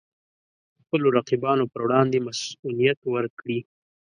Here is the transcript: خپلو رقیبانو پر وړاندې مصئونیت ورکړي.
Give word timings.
خپلو 0.81 1.07
رقیبانو 1.17 1.63
پر 1.71 1.79
وړاندې 1.85 2.25
مصئونیت 2.27 2.99
ورکړي. 3.13 3.59